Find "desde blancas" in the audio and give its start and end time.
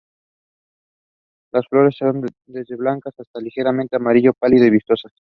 2.47-3.13